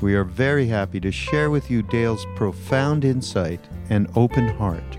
[0.00, 4.96] We are very happy to share with you Dale's profound insight and open heart.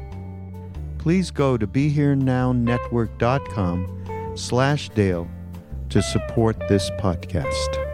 [0.99, 5.27] Please go to BeHereNowNetwork.com slash Dale
[5.89, 7.87] to support this podcast.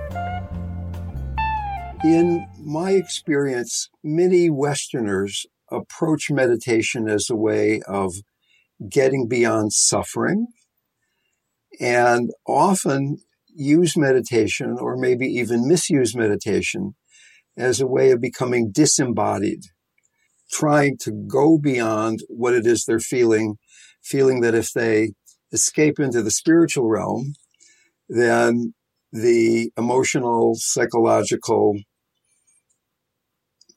[2.04, 8.16] In my experience, many Westerners approach meditation as a way of
[8.90, 10.48] getting beyond suffering
[11.80, 13.20] and often
[13.56, 16.96] use meditation or maybe even misuse meditation
[17.58, 19.64] as a way of becoming disembodied,
[20.52, 23.58] trying to go beyond what it is they're feeling,
[24.04, 25.14] feeling that if they
[25.52, 27.34] escape into the spiritual realm,
[28.08, 28.74] then
[29.12, 31.78] the emotional, psychological,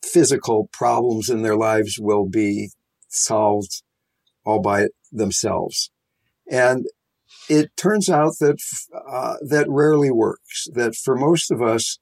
[0.04, 2.70] physical problems in their lives will be
[3.08, 3.82] solved
[4.44, 5.90] all by themselves.
[6.50, 6.86] And
[7.48, 8.58] it turns out that
[9.08, 10.66] uh, that rarely works.
[10.72, 11.98] That for most of us,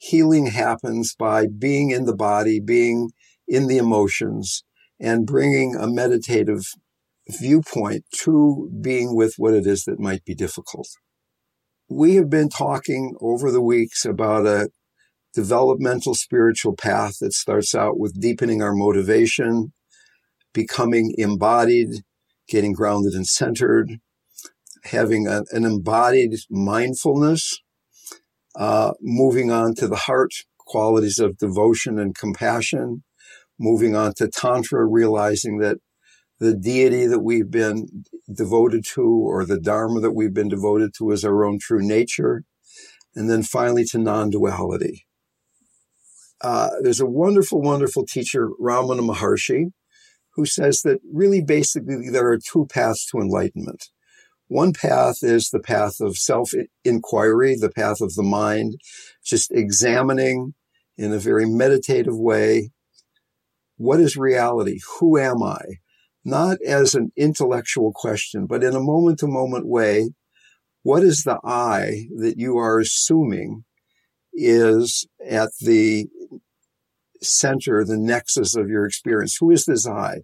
[0.00, 3.10] healing happens by being in the body, being
[3.46, 4.64] in the emotions,
[4.98, 6.62] and bringing a meditative
[7.28, 10.88] viewpoint to being with what it is that might be difficult.
[11.88, 14.70] We have been talking over the weeks about a
[15.34, 19.74] developmental spiritual path that starts out with deepening our motivation,
[20.54, 21.90] becoming embodied,
[22.48, 23.98] getting grounded and centered,
[24.84, 27.60] having a, an embodied mindfulness,
[28.56, 33.02] uh, moving on to the heart qualities of devotion and compassion,
[33.58, 35.78] moving on to Tantra, realizing that
[36.38, 41.10] the deity that we've been devoted to or the Dharma that we've been devoted to
[41.10, 42.44] is our own true nature.
[43.14, 45.06] And then finally to non duality.
[46.40, 49.72] Uh, there's a wonderful, wonderful teacher, Ramana Maharshi,
[50.34, 53.88] who says that really basically there are two paths to enlightenment.
[54.50, 56.50] One path is the path of self
[56.84, 58.80] inquiry, the path of the mind,
[59.24, 60.54] just examining
[60.98, 62.70] in a very meditative way
[63.80, 64.78] what is reality?
[64.98, 65.62] Who am I?
[66.22, 70.10] Not as an intellectual question, but in a moment to moment way.
[70.82, 73.64] What is the I that you are assuming
[74.34, 76.08] is at the
[77.22, 79.36] center, the nexus of your experience.
[79.38, 80.20] Who is this I?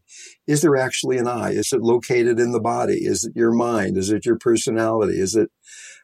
[0.47, 1.51] Is there actually an I?
[1.51, 3.05] Is it located in the body?
[3.05, 3.97] Is it your mind?
[3.97, 5.21] Is it your personality?
[5.21, 5.51] Is it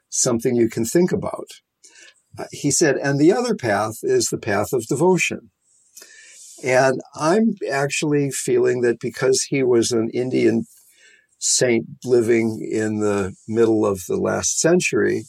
[0.08, 1.48] something you can think about?
[2.38, 5.50] Uh, he said, and the other path is the path of devotion.
[6.64, 10.64] And I'm actually feeling that because he was an Indian
[11.38, 15.24] saint living in the middle of the last century,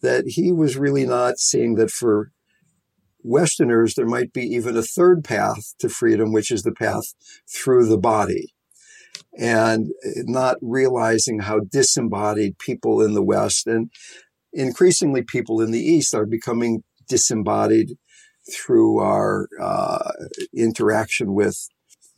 [0.00, 2.32] that he was really not seeing that for
[3.22, 7.14] Westerners, there might be even a third path to freedom, which is the path
[7.48, 8.54] through the body.
[9.38, 9.92] And
[10.24, 13.90] not realizing how disembodied people in the West and
[14.52, 17.96] increasingly people in the East are becoming disembodied
[18.52, 20.10] through our uh,
[20.54, 21.68] interaction with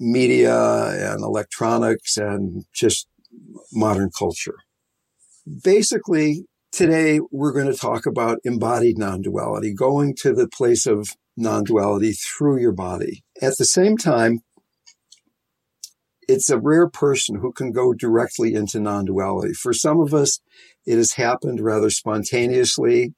[0.00, 3.06] media and electronics and just
[3.72, 4.56] modern culture.
[5.62, 11.10] Basically, today we're going to talk about embodied non duality, going to the place of
[11.36, 13.22] non duality through your body.
[13.40, 14.40] At the same time,
[16.26, 19.52] it's a rare person who can go directly into non duality.
[19.52, 20.40] For some of us,
[20.86, 23.14] it has happened rather spontaneously.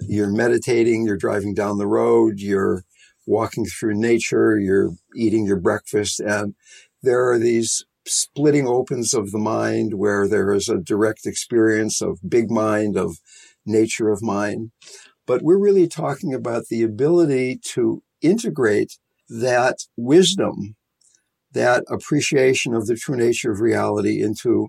[0.00, 2.84] You're meditating, you're driving down the road, you're
[3.26, 6.54] walking through nature, you're eating your breakfast, and
[7.02, 12.18] there are these splitting opens of the mind where there is a direct experience of
[12.28, 13.18] big mind, of
[13.66, 14.70] nature of mind.
[15.26, 18.98] But we're really talking about the ability to integrate
[19.28, 20.76] that wisdom,
[21.52, 24.68] that appreciation of the true nature of reality into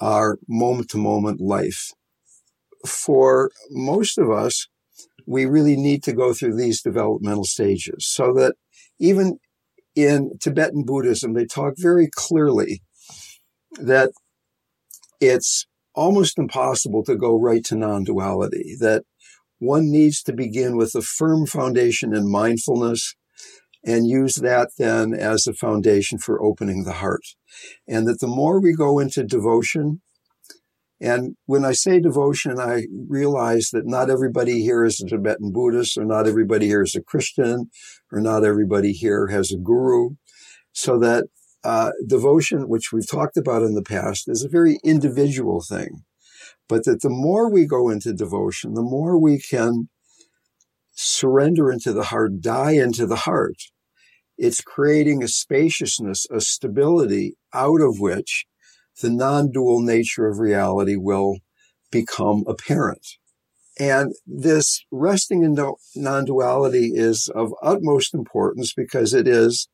[0.00, 1.92] our moment to moment life.
[2.86, 4.68] For most of us,
[5.26, 8.56] we really need to go through these developmental stages so that
[8.98, 9.38] even
[9.94, 12.82] in Tibetan Buddhism, they talk very clearly
[13.80, 14.10] that
[15.20, 19.04] it's almost impossible to go right to non duality, that
[19.58, 23.14] one needs to begin with a firm foundation in mindfulness
[23.84, 27.22] and use that then as a foundation for opening the heart.
[27.86, 30.00] And that the more we go into devotion,
[31.04, 35.98] and when I say devotion, I realize that not everybody here is a Tibetan Buddhist,
[35.98, 37.68] or not everybody here is a Christian,
[38.10, 40.14] or not everybody here has a guru.
[40.72, 41.24] So that
[41.62, 46.04] uh, devotion, which we've talked about in the past, is a very individual thing.
[46.70, 49.90] But that the more we go into devotion, the more we can
[50.92, 53.56] surrender into the heart, die into the heart.
[54.38, 58.46] It's creating a spaciousness, a stability out of which
[59.00, 61.38] the non-dual nature of reality will
[61.90, 63.06] become apparent.
[63.78, 65.56] And this resting in
[65.96, 69.68] non-duality is of utmost importance because it is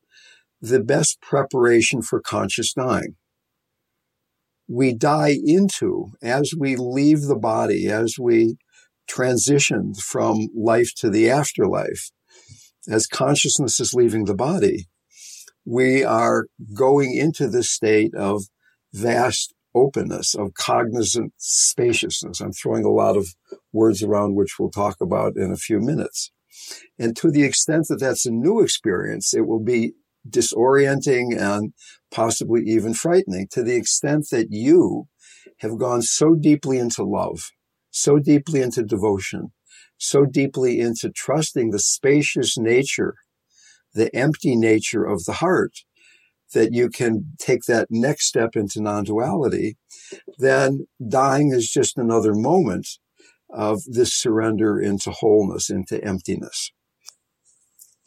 [0.59, 3.15] the best preparation for conscious dying.
[4.67, 8.57] We die into, as we leave the body, as we
[9.07, 12.11] transition from life to the afterlife,
[12.89, 14.87] as consciousness is leaving the body,
[15.65, 18.43] we are going into the state of
[18.93, 22.41] vast openness, of cognizant spaciousness.
[22.41, 23.35] I'm throwing a lot of
[23.71, 26.31] words around, which we'll talk about in a few minutes.
[26.99, 29.93] And to the extent that that's a new experience, it will be
[30.29, 31.73] disorienting and
[32.11, 35.07] possibly even frightening to the extent that you
[35.59, 37.51] have gone so deeply into love,
[37.89, 39.51] so deeply into devotion,
[39.97, 43.15] so deeply into trusting the spacious nature,
[43.93, 45.73] the empty nature of the heart
[46.53, 49.77] that you can take that next step into non-duality,
[50.37, 52.87] then dying is just another moment
[53.49, 56.71] of this surrender into wholeness, into emptiness.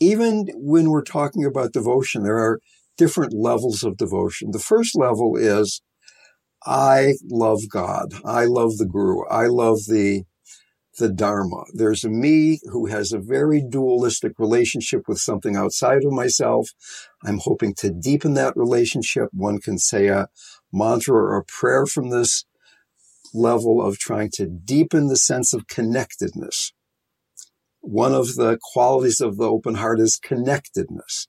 [0.01, 2.61] Even when we're talking about devotion, there are
[2.97, 4.51] different levels of devotion.
[4.53, 5.83] The first level is
[6.67, 8.15] I love God.
[8.25, 9.27] I love the Guru.
[9.29, 10.25] I love the
[10.99, 11.65] the Dharma.
[11.73, 16.71] There's a me who has a very dualistic relationship with something outside of myself.
[17.25, 19.29] I'm hoping to deepen that relationship.
[19.33, 20.29] One can say a
[20.73, 22.45] mantra or a prayer from this
[23.33, 26.73] level of trying to deepen the sense of connectedness.
[27.81, 31.27] One of the qualities of the open heart is connectedness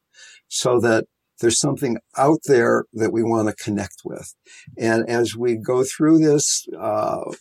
[0.48, 1.06] so that
[1.42, 4.34] there's something out there that we want to connect with.
[4.78, 7.32] And as we go through this, uh,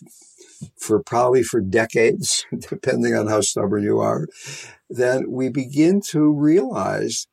[0.77, 4.27] for probably for decades, depending on how stubborn you are,
[4.89, 7.27] then we begin to realize,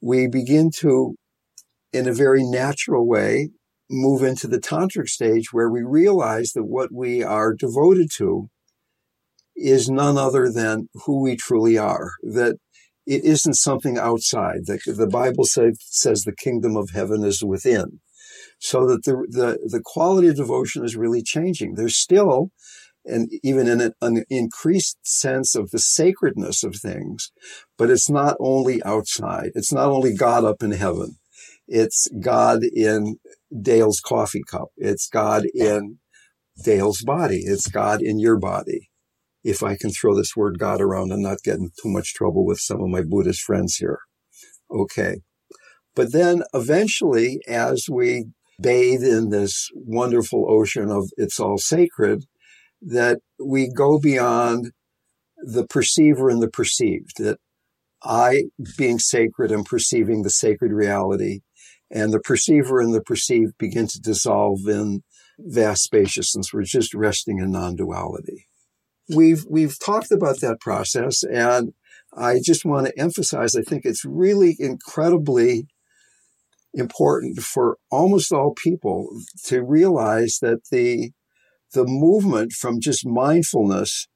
[0.00, 1.16] we begin to,
[1.92, 3.50] in a very natural way,
[3.88, 8.48] move into the tantric stage where we realize that what we are devoted to
[9.54, 12.10] is none other than who we truly are.
[12.22, 12.56] That
[13.06, 14.66] it isn't something outside.
[14.66, 18.00] The, the Bible say, says the kingdom of heaven is within.
[18.58, 21.74] So that the, the, the quality of devotion is really changing.
[21.74, 22.50] There's still,
[23.04, 27.30] and even in an increased sense of the sacredness of things,
[27.76, 29.50] but it's not only outside.
[29.54, 31.18] It's not only God up in heaven.
[31.68, 33.16] It's God in
[33.60, 34.68] Dale's coffee cup.
[34.76, 35.98] It's God in
[36.64, 37.42] Dale's body.
[37.44, 38.90] It's God in your body
[39.46, 42.44] if I can throw this word God around and not get in too much trouble
[42.44, 44.00] with some of my Buddhist friends here.
[44.70, 45.18] Okay.
[45.94, 48.26] But then eventually, as we
[48.60, 52.24] bathe in this wonderful ocean of it's all sacred,
[52.82, 54.72] that we go beyond
[55.38, 57.38] the perceiver and the perceived, that
[58.02, 58.44] I,
[58.76, 61.40] being sacred, am perceiving the sacred reality,
[61.90, 65.02] and the perceiver and the perceived begin to dissolve in
[65.38, 66.52] vast spaciousness.
[66.52, 68.46] We're just resting in non-duality.
[69.14, 71.72] We've we've talked about that process, and
[72.16, 73.54] I just want to emphasize.
[73.54, 75.68] I think it's really incredibly
[76.76, 79.08] important for almost all people
[79.44, 81.10] to realize that the
[81.72, 84.06] the movement from just mindfulness,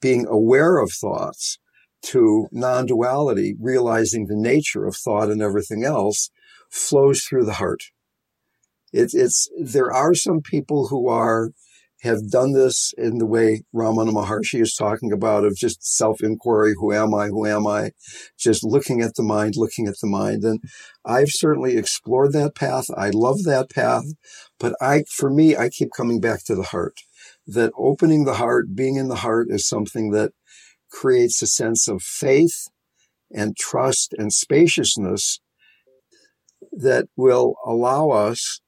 [0.00, 1.58] being aware of thoughts,
[2.02, 6.30] to non-duality, realizing the nature of thought and everything else,
[6.70, 7.82] flows through the heart.
[8.92, 11.50] It, it's there are some people who are
[12.02, 16.74] have done this in the way Ramana Maharshi is talking about of just self inquiry.
[16.78, 17.26] Who am I?
[17.26, 17.92] Who am I?
[18.38, 20.44] Just looking at the mind, looking at the mind.
[20.44, 20.60] And
[21.04, 22.86] I've certainly explored that path.
[22.96, 24.04] I love that path.
[24.58, 26.94] But I, for me, I keep coming back to the heart
[27.46, 30.32] that opening the heart, being in the heart is something that
[30.90, 32.68] creates a sense of faith
[33.30, 35.40] and trust and spaciousness
[36.72, 38.60] that will allow us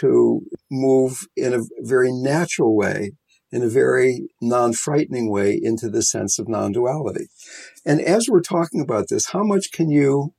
[0.00, 3.12] to move in a very natural way,
[3.50, 7.26] in a very non frightening way into the sense of non duality.
[7.84, 10.34] And as we're talking about this, how much can you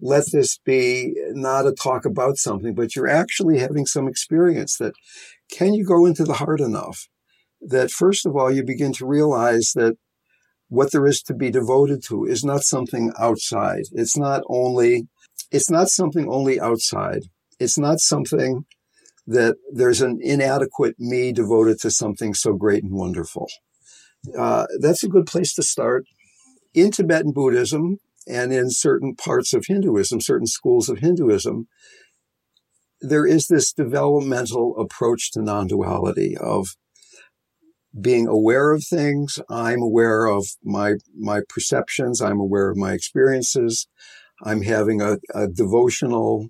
[0.00, 4.94] let this be not a talk about something, but you're actually having some experience that
[5.50, 7.08] can you go into the heart enough
[7.62, 9.96] that first of all, you begin to realize that
[10.68, 13.82] what there is to be devoted to is not something outside.
[13.92, 15.06] It's not only,
[15.50, 17.22] it's not something only outside.
[17.62, 18.64] It's not something
[19.24, 23.46] that there's an inadequate me devoted to something so great and wonderful.
[24.36, 26.04] Uh, that's a good place to start.
[26.74, 31.68] In Tibetan Buddhism and in certain parts of Hinduism, certain schools of Hinduism,
[33.00, 36.70] there is this developmental approach to non duality of
[38.00, 39.38] being aware of things.
[39.48, 42.20] I'm aware of my, my perceptions.
[42.20, 43.86] I'm aware of my experiences.
[44.42, 46.48] I'm having a, a devotional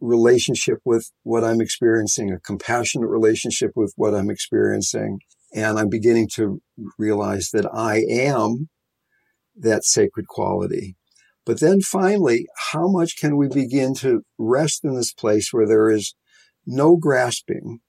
[0.00, 5.20] relationship with what I'm experiencing, a compassionate relationship with what I'm experiencing.
[5.54, 6.60] And I'm beginning to
[6.98, 8.68] realize that I am
[9.56, 10.96] that sacred quality.
[11.46, 15.90] But then finally, how much can we begin to rest in this place where there
[15.90, 16.14] is
[16.68, 17.80] no grasping,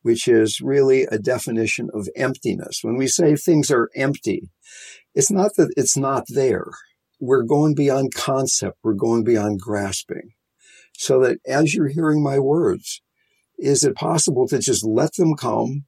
[0.00, 2.80] which is really a definition of emptiness.
[2.82, 4.50] When we say things are empty,
[5.14, 6.66] it's not that it's not there.
[7.20, 8.78] We're going beyond concept.
[8.82, 10.32] We're going beyond grasping.
[10.94, 13.00] So that as you're hearing my words,
[13.58, 15.84] is it possible to just let them come,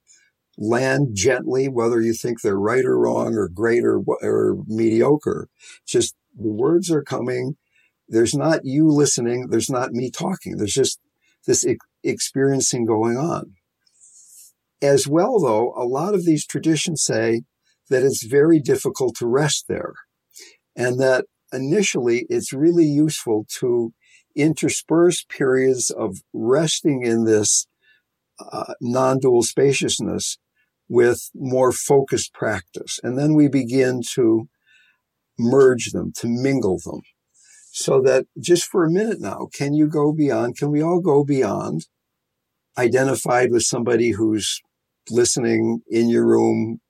[0.56, 5.48] land gently, whether you think they're right or wrong or great or, or mediocre?
[5.86, 7.56] Just the words are coming.
[8.08, 9.48] There's not you listening.
[9.48, 10.56] There's not me talking.
[10.56, 10.98] There's just
[11.46, 11.64] this
[12.02, 13.54] experiencing going on.
[14.82, 17.42] As well, though, a lot of these traditions say
[17.88, 19.94] that it's very difficult to rest there
[20.76, 23.92] and that initially it's really useful to
[24.36, 27.66] intersperse periods of resting in this
[28.38, 30.38] uh, non-dual spaciousness
[30.88, 32.98] with more focused practice.
[33.02, 34.48] And then we begin to
[35.38, 37.02] merge them, to mingle them.
[37.72, 40.56] So that just for a minute now, can you go beyond?
[40.56, 41.86] Can we all go beyond
[42.76, 44.60] identified with somebody who's
[45.10, 46.80] listening in your room,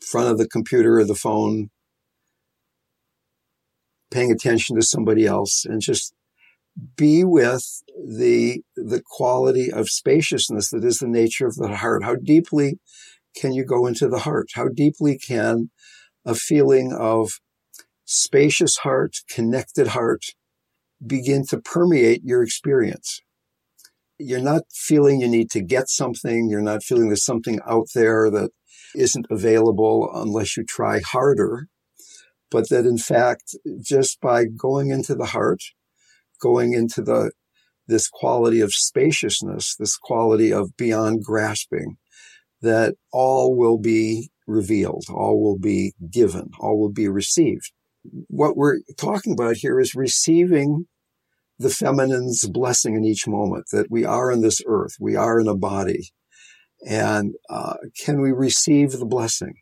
[0.00, 1.70] front of the computer or the phone,
[4.10, 6.14] paying attention to somebody else and just
[6.96, 12.14] be with the the quality of spaciousness that is the nature of the heart how
[12.14, 12.78] deeply
[13.36, 15.70] can you go into the heart how deeply can
[16.24, 17.40] a feeling of
[18.04, 20.22] spacious heart connected heart
[21.04, 23.20] begin to permeate your experience
[24.18, 26.48] you're not feeling you need to get something.
[26.50, 28.50] You're not feeling there's something out there that
[28.94, 31.68] isn't available unless you try harder.
[32.50, 35.60] But that in fact, just by going into the heart,
[36.40, 37.30] going into the,
[37.86, 41.96] this quality of spaciousness, this quality of beyond grasping,
[42.60, 47.72] that all will be revealed, all will be given, all will be received.
[48.28, 50.86] What we're talking about here is receiving
[51.58, 55.48] the feminine's blessing in each moment that we are in this earth, we are in
[55.48, 56.10] a body.
[56.88, 59.54] And uh, can we receive the blessing?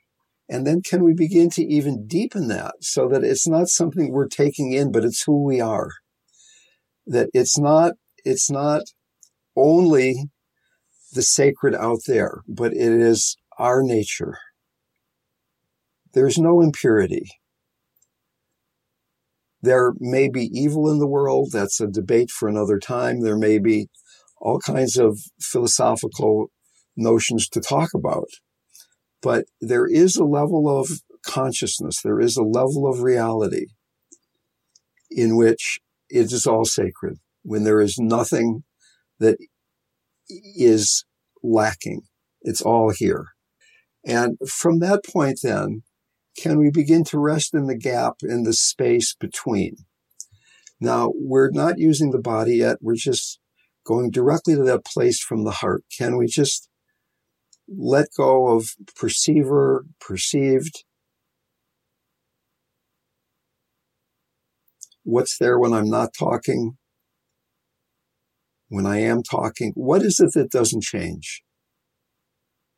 [0.49, 4.29] And then can we begin to even deepen that so that it's not something we're
[4.29, 5.91] taking in, but it's who we are.
[7.07, 7.93] That it's not,
[8.25, 8.83] it's not
[9.55, 10.31] only
[11.13, 14.39] the sacred out there, but it is our nature.
[16.13, 17.27] There's no impurity.
[19.63, 21.51] There may be evil in the world.
[21.53, 23.21] That's a debate for another time.
[23.21, 23.89] There may be
[24.41, 26.51] all kinds of philosophical
[26.97, 28.29] notions to talk about.
[29.23, 33.67] But there is a level of consciousness, there is a level of reality
[35.11, 38.65] in which it is all sacred, when there is nothing
[39.19, 39.39] that
[40.29, 41.05] is
[41.43, 42.03] lacking.
[42.43, 43.29] It's all here.
[44.05, 45.83] And from that point, then,
[46.39, 49.77] can we begin to rest in the gap in the space between?
[50.81, 52.79] Now, we're not using the body yet.
[52.81, 53.41] We're just
[53.85, 55.85] going directly to that place from the heart.
[55.97, 56.69] Can we just
[57.69, 60.85] let go of perceiver, perceived?
[65.09, 66.79] What's there when I'm not talking?
[68.69, 69.71] When I am talking?
[69.77, 71.45] What is it that doesn't change?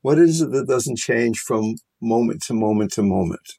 [0.02, 3.54] What is it that doesn't change from moment to moment to moment?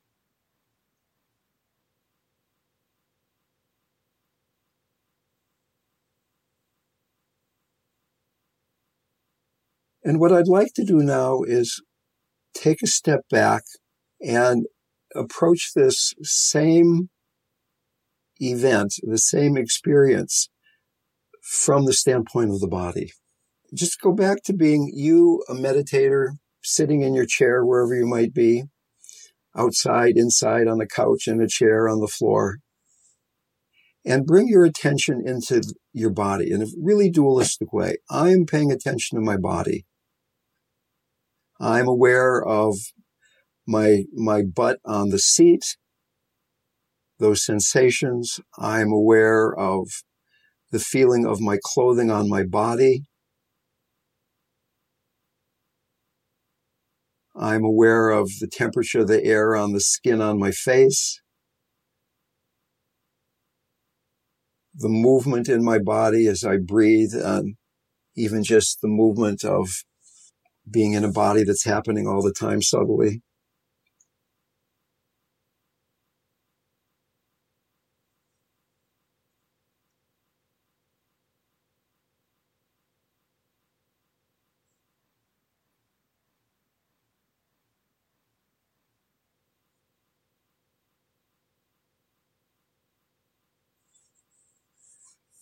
[10.03, 11.81] And what I'd like to do now is
[12.53, 13.63] take a step back
[14.21, 14.67] and
[15.15, 17.09] approach this same
[18.39, 20.49] event, the same experience
[21.41, 23.11] from the standpoint of the body.
[23.73, 28.33] Just go back to being you, a meditator, sitting in your chair, wherever you might
[28.33, 28.63] be,
[29.55, 32.57] outside, inside, on the couch, in a chair, on the floor.
[34.05, 35.61] And bring your attention into
[35.93, 37.97] your body in a really dualistic way.
[38.09, 39.85] I'm paying attention to my body.
[41.59, 42.75] I'm aware of
[43.67, 45.75] my, my butt on the seat,
[47.19, 48.39] those sensations.
[48.57, 49.87] I'm aware of
[50.71, 53.03] the feeling of my clothing on my body.
[57.35, 61.21] I'm aware of the temperature of the air on the skin on my face.
[64.75, 67.55] The movement in my body as I breathe and
[68.15, 69.83] even just the movement of
[70.69, 73.21] being in a body that's happening all the time subtly.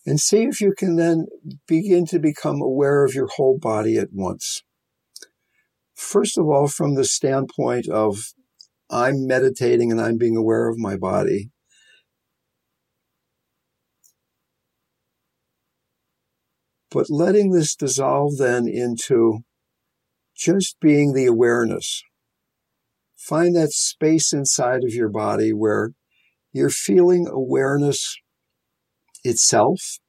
[0.08, 1.26] And see if you can then
[1.68, 4.64] begin to become aware of your whole body at once.
[5.96, 8.32] First of all, from the standpoint of
[8.90, 11.50] I'm meditating and I'm being aware of my body.
[16.90, 19.40] But letting this dissolve then into
[20.34, 22.02] just being the awareness.
[23.18, 25.92] Find that space inside of your body where
[26.54, 28.16] you're feeling awareness
[29.28, 30.00] itself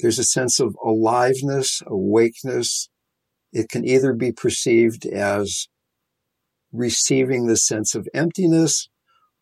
[0.00, 2.90] There's a sense of aliveness, awakeness.
[3.52, 5.68] It can either be perceived as
[6.72, 8.88] receiving the sense of emptiness,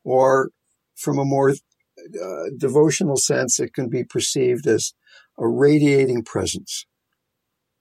[0.04, 0.50] or
[0.94, 4.92] from a more uh, devotional sense, it can be perceived as
[5.38, 6.84] a radiating presence.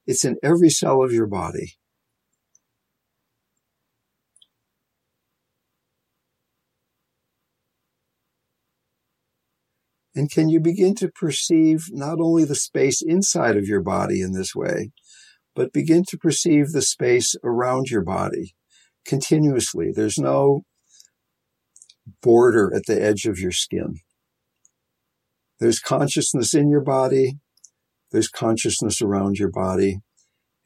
[0.07, 1.73] It's in every cell of your body.
[10.13, 14.33] And can you begin to perceive not only the space inside of your body in
[14.33, 14.91] this way,
[15.55, 18.53] but begin to perceive the space around your body
[19.05, 19.91] continuously?
[19.93, 20.61] There's no
[22.21, 23.99] border at the edge of your skin.
[25.59, 27.37] There's consciousness in your body.
[28.11, 29.99] There's consciousness around your body.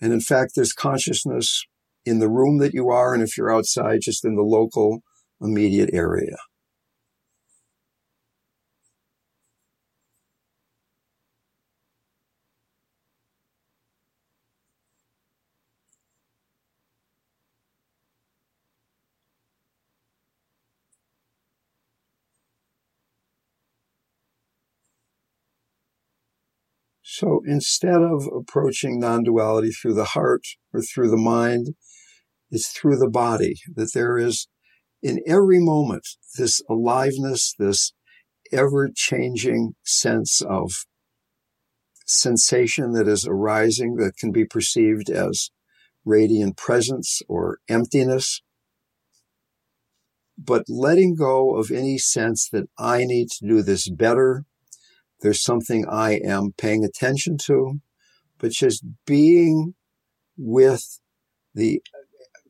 [0.01, 1.63] And in fact, there's consciousness
[2.05, 3.13] in the room that you are.
[3.13, 5.01] And if you're outside, just in the local
[5.41, 6.37] immediate area.
[27.07, 30.41] So instead of approaching non duality through the heart
[30.73, 31.75] or through the mind,
[32.49, 34.47] it's through the body that there is
[35.03, 37.93] in every moment this aliveness, this
[38.51, 40.71] ever changing sense of
[42.07, 45.51] sensation that is arising that can be perceived as
[46.05, 48.41] radiant presence or emptiness.
[50.39, 54.45] But letting go of any sense that I need to do this better
[55.21, 57.79] there's something I am paying attention to,
[58.37, 59.75] but just being
[60.37, 60.99] with
[61.53, 61.81] the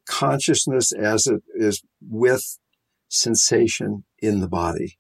[0.08, 2.60] consciousness as it is with
[3.10, 4.98] sensation in the body.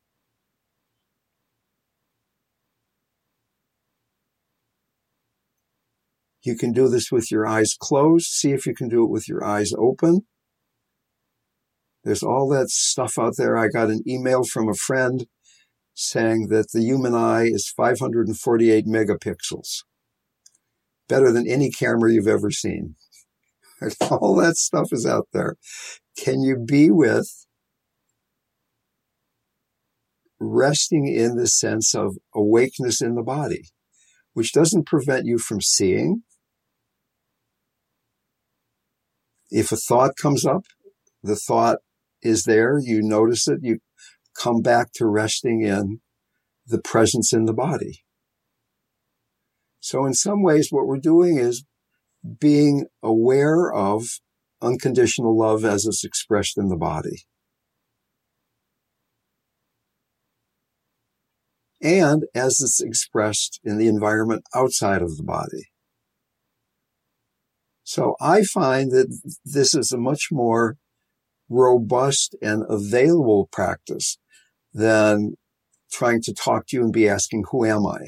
[6.43, 8.27] You can do this with your eyes closed.
[8.27, 10.21] See if you can do it with your eyes open.
[12.03, 13.57] There's all that stuff out there.
[13.57, 15.25] I got an email from a friend
[15.95, 19.83] saying that the human eye is 548 megapixels,
[21.07, 22.95] better than any camera you've ever seen.
[24.11, 25.55] All that stuff is out there.
[26.17, 27.47] Can you be with
[30.39, 33.63] resting in the sense of awakeness in the body,
[34.33, 36.23] which doesn't prevent you from seeing?
[39.49, 40.63] If a thought comes up,
[41.23, 41.77] the thought
[42.21, 43.79] is there, you notice it, you
[44.37, 46.01] come back to resting in
[46.67, 48.03] the presence in the body.
[49.79, 51.63] So in some ways, what we're doing is
[52.39, 54.19] being aware of
[54.61, 57.25] unconditional love as it's expressed in the body.
[61.81, 65.69] And as it's expressed in the environment outside of the body.
[67.83, 70.77] So I find that this is a much more
[71.47, 74.17] robust and available practice
[74.75, 75.35] than
[75.91, 77.99] trying to talk to you and be asking, who am I?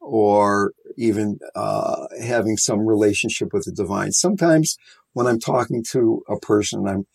[0.00, 4.12] Or even uh, having some relationship with the divine.
[4.12, 4.76] Sometimes
[5.14, 7.06] when I'm talking to a person, I'm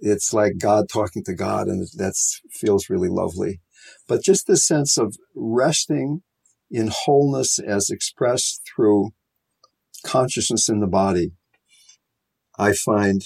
[0.00, 2.14] it's like God talking to God, and that
[2.50, 3.60] feels really lovely.
[4.08, 6.22] But just the sense of resting
[6.70, 9.10] in wholeness as expressed through
[10.04, 11.32] consciousness in the body,
[12.58, 13.22] I find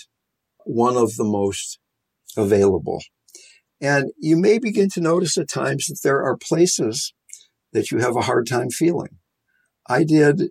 [0.64, 1.78] one of the most
[2.36, 3.00] available.
[3.80, 7.12] And you may begin to notice at times that there are places
[7.72, 9.18] that you have a hard time feeling.
[9.88, 10.50] I did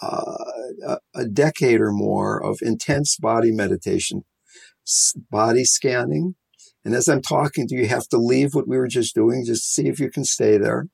[0.00, 4.22] uh, a decade or more of intense body meditation,
[5.30, 6.36] body scanning.
[6.84, 9.44] And as I'm talking to you, you have to leave what we were just doing,
[9.44, 10.86] just see if you can stay there.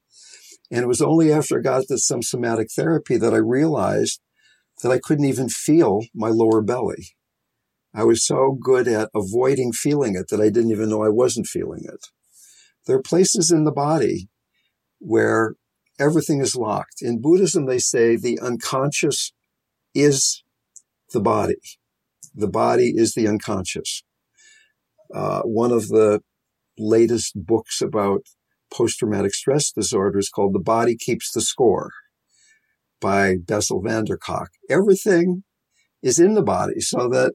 [0.70, 4.20] And it was only after I got to some somatic therapy that I realized
[4.82, 7.08] that I couldn't even feel my lower belly.
[7.94, 11.46] I was so good at avoiding feeling it that I didn't even know I wasn't
[11.46, 12.06] feeling it.
[12.86, 14.28] There are places in the body
[14.98, 15.54] where
[16.00, 17.00] everything is locked.
[17.00, 19.32] In Buddhism, they say the unconscious
[19.94, 20.42] is
[21.12, 21.56] the body.
[22.34, 24.02] The body is the unconscious.
[25.14, 26.20] Uh, one of the
[26.76, 28.22] latest books about
[28.72, 31.90] post-traumatic stress disorder is called The Body Keeps the Score
[33.00, 34.48] by Bessel van der Kolk.
[34.68, 35.44] Everything
[36.02, 37.34] is in the body so that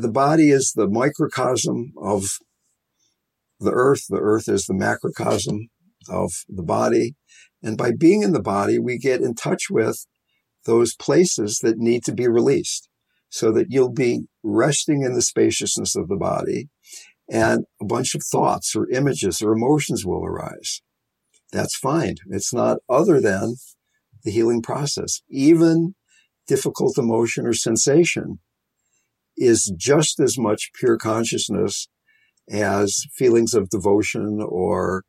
[0.00, 2.38] the body is the microcosm of
[3.58, 4.06] the earth.
[4.08, 5.68] The earth is the macrocosm
[6.08, 7.14] of the body.
[7.62, 10.06] And by being in the body, we get in touch with
[10.66, 12.88] those places that need to be released
[13.28, 16.68] so that you'll be resting in the spaciousness of the body
[17.30, 20.82] and a bunch of thoughts or images or emotions will arise.
[21.52, 22.16] That's fine.
[22.28, 23.56] It's not other than
[24.24, 25.20] the healing process.
[25.30, 25.94] Even
[26.46, 28.40] difficult emotion or sensation
[29.40, 31.88] is just as much pure consciousness
[32.48, 35.02] as feelings of devotion or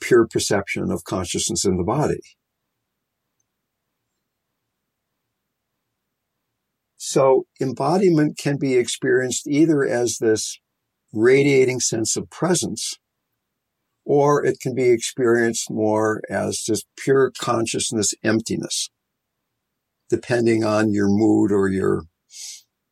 [0.00, 2.20] pure perception of consciousness in the body.
[6.96, 10.58] So embodiment can be experienced either as this
[11.12, 12.96] radiating sense of presence,
[14.04, 18.90] or it can be experienced more as just pure consciousness emptiness,
[20.10, 22.02] depending on your mood or your,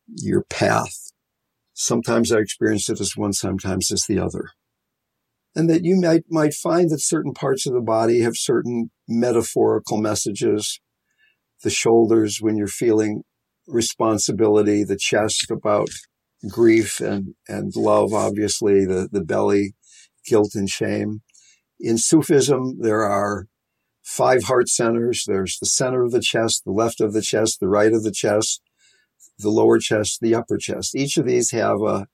[0.07, 1.11] your path.
[1.73, 4.49] Sometimes I experience it as one, sometimes as the other
[5.57, 9.97] and that you might, might find that certain parts of the body have certain metaphorical
[9.97, 10.79] messages.
[11.63, 13.23] The shoulders when you're feeling
[13.65, 15.89] responsibility, the chest about
[16.47, 19.73] grief and, and love, obviously, the, the belly,
[20.27, 21.21] guilt and shame.
[21.79, 23.47] In Sufism, there are
[24.03, 25.23] five heart centers.
[25.25, 28.11] There's the center of the chest, the left of the chest, the right of the
[28.11, 28.61] chest,
[29.39, 30.95] the lower chest, the upper chest.
[30.95, 32.07] Each of these have a,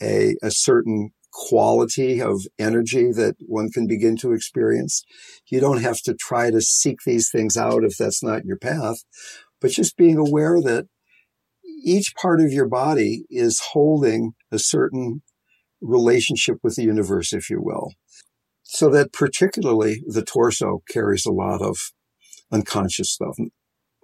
[0.00, 5.02] a, a certain quality of energy that one can begin to experience.
[5.50, 8.98] You don't have to try to seek these things out if that's not your path,
[9.60, 10.86] but just being aware that
[11.84, 15.22] each part of your body is holding a certain
[15.80, 17.92] relationship with the universe, if you will.
[18.62, 21.76] So that particularly the torso carries a lot of
[22.50, 23.36] unconscious stuff,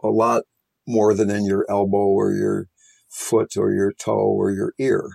[0.02, 0.44] a lot
[0.88, 2.66] more than in your elbow or your
[3.08, 5.10] foot or your toe or your ear.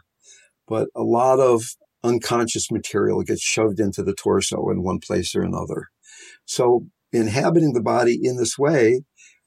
[0.67, 1.63] But a lot of
[2.03, 5.87] unconscious material gets shoved into the torso in one place or another.
[6.45, 9.01] So inhabiting the body in this way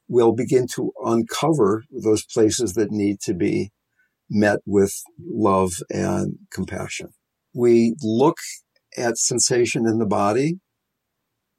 [0.09, 3.71] will begin to uncover those places that need to be
[4.29, 7.09] met with love and compassion.
[7.55, 8.39] We look
[8.97, 10.59] at sensation in the body,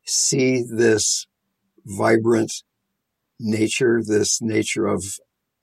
[0.06, 1.28] see this
[1.86, 2.52] vibrant
[3.40, 5.04] nature, this nature of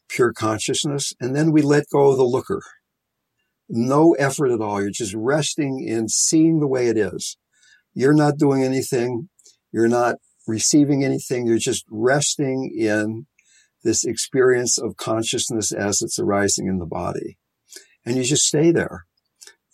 [0.09, 2.61] pure consciousness, and then we let go of the looker
[3.69, 4.81] no effort at all.
[4.81, 7.37] You're just resting in seeing the way it is.
[7.95, 9.29] You're not doing anything.
[9.73, 11.47] You're not receiving anything.
[11.47, 13.27] You're just resting in
[13.83, 17.39] this experience of consciousness as it's arising in the body.
[18.05, 19.05] And you just stay there.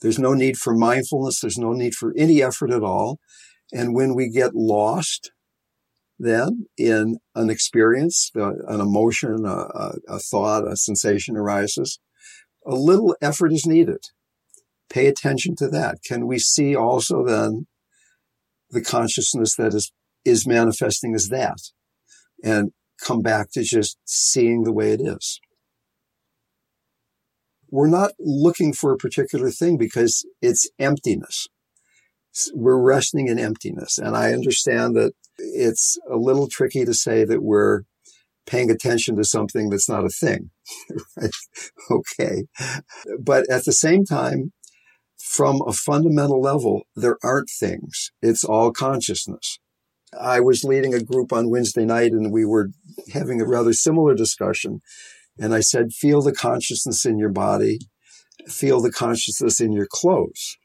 [0.03, 1.41] There's no need for mindfulness.
[1.41, 3.19] There's no need for any effort at all.
[3.73, 5.31] And when we get lost,
[6.21, 11.99] then in an experience, uh, an emotion, a, a, thought, a sensation arises,
[12.67, 14.05] a little effort is needed.
[14.91, 15.99] Pay attention to that.
[16.07, 17.67] Can we see also then
[18.69, 19.93] the consciousness that is,
[20.25, 21.59] is manifesting as that?
[22.45, 25.41] And come back to just seeing the way it is.
[27.71, 31.47] We're not looking for a particular thing because it's emptiness.
[32.53, 33.97] We're resting in emptiness.
[33.97, 35.13] And I understand that
[35.55, 37.83] it's a little tricky to say that we're
[38.47, 40.51] paying attention to something that's not a thing.
[41.17, 41.31] right?
[41.91, 42.45] Okay.
[43.19, 44.53] But at the same time,
[45.19, 48.11] from a fundamental level, there aren't things.
[48.23, 49.59] It's all consciousness.
[50.19, 52.71] I was leading a group on Wednesday night and we were
[53.13, 54.81] having a rather similar discussion.
[55.39, 57.79] And I said, feel the consciousness in your body,
[58.49, 60.57] feel the consciousness in your clothes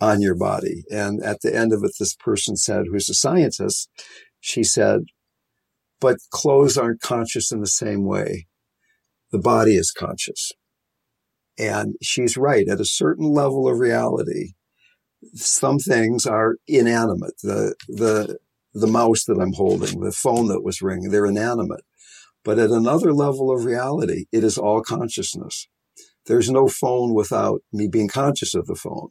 [0.00, 0.84] on your body.
[0.90, 3.88] And at the end of it, this person said, who's a scientist,
[4.40, 5.00] she said,
[6.00, 8.46] but clothes aren't conscious in the same way.
[9.32, 10.52] The body is conscious.
[11.58, 12.68] And she's right.
[12.68, 14.52] At a certain level of reality,
[15.34, 17.34] some things are inanimate.
[17.42, 18.38] The, the,
[18.74, 21.82] the mouse that I'm holding, the phone that was ringing, they're inanimate.
[22.44, 25.66] But at another level of reality, it is all consciousness.
[26.26, 29.10] There's no phone without me being conscious of the phone.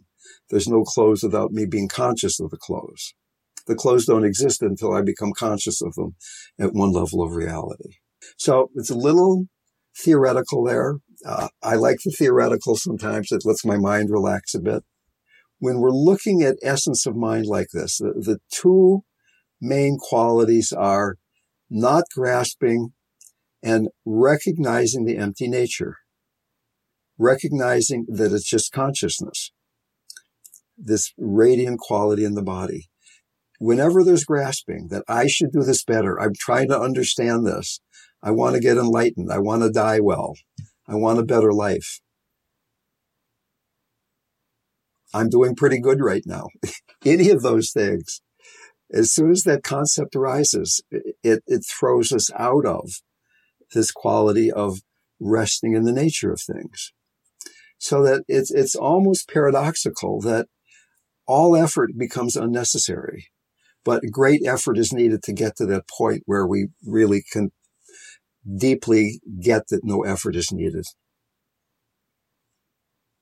[0.49, 3.13] There's no clothes without me being conscious of the clothes.
[3.67, 6.15] The clothes don't exist until I become conscious of them
[6.59, 7.95] at one level of reality.
[8.37, 9.45] So it's a little
[9.97, 10.95] theoretical there.
[11.25, 13.31] Uh, I like the theoretical sometimes.
[13.31, 14.83] It lets my mind relax a bit.
[15.59, 19.01] When we're looking at essence of mind like this, the, the two
[19.59, 21.15] main qualities are
[21.69, 22.93] not grasping
[23.63, 25.97] and recognizing the empty nature,
[27.17, 29.51] recognizing that it's just consciousness,
[30.77, 32.89] this radiant quality in the body
[33.59, 37.79] whenever there's grasping that I should do this better, I'm trying to understand this.
[38.21, 39.31] I want to get enlightened.
[39.31, 40.33] I want to die well.
[40.87, 41.99] I want a better life.
[45.13, 46.47] I'm doing pretty good right now.
[47.05, 48.21] Any of those things.
[48.91, 52.89] As soon as that concept arises, it, it throws us out of
[53.73, 54.79] this quality of
[55.19, 56.93] resting in the nature of things.
[57.79, 60.47] So that it's, it's almost paradoxical that
[61.27, 63.27] all effort becomes unnecessary.
[63.83, 67.51] But great effort is needed to get to that point where we really can
[68.57, 70.85] deeply get that no effort is needed.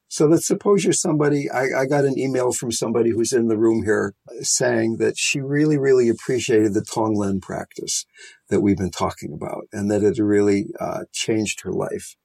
[0.07, 3.57] So let's suppose you're somebody, I, I, got an email from somebody who's in the
[3.57, 8.05] room here saying that she really, really appreciated the Tonglen practice
[8.49, 12.15] that we've been talking about and that it really uh, changed her life.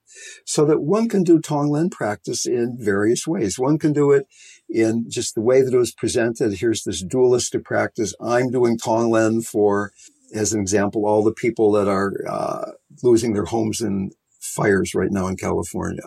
[0.44, 3.58] So that one can do Tonglen practice in various ways.
[3.58, 4.26] One can do it
[4.70, 6.58] in just the way that it was presented.
[6.58, 8.14] Here's this dualistic practice.
[8.20, 9.92] I'm doing Tonglen for,
[10.34, 15.10] as an example, all the people that are uh, losing their homes in fires right
[15.10, 16.04] now in California.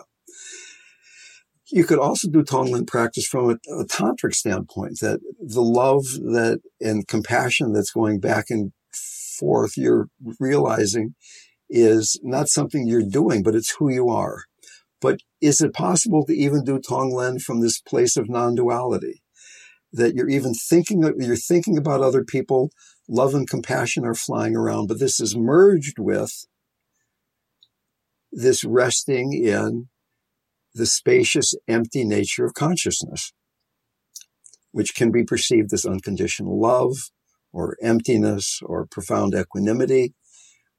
[1.70, 6.60] You could also do Tonglen practice from a, a tantric standpoint, that the love that
[6.80, 8.72] and compassion that's going back and
[9.38, 11.14] forth, you're realizing
[11.68, 14.44] is not something you're doing, but it's who you are.
[15.04, 19.22] But is it possible to even do Tonglen from this place of non-duality?
[19.92, 22.70] That you're even thinking, you're thinking about other people,
[23.06, 26.46] love and compassion are flying around, but this is merged with
[28.32, 29.88] this resting in
[30.72, 33.34] the spacious, empty nature of consciousness,
[34.72, 37.10] which can be perceived as unconditional love
[37.52, 40.14] or emptiness or profound equanimity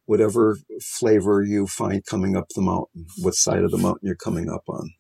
[0.06, 4.50] whatever flavor you find coming up the mountain, what side of the mountain you're coming
[4.50, 4.92] up on.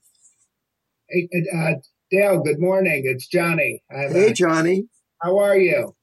[1.09, 1.73] Hey, uh,
[2.11, 3.03] Dale, good morning.
[3.05, 3.83] It's Johnny.
[3.91, 4.87] I'm, hey, Johnny.
[5.21, 5.95] How are you?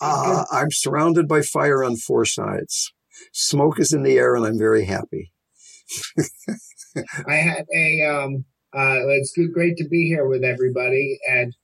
[0.00, 2.92] Uh, I'm surrounded by fire on four sides.
[3.32, 5.32] Smoke is in the air, and I'm very happy.
[7.26, 8.02] I had a.
[8.02, 11.54] Um, uh, it's great to be here with everybody, and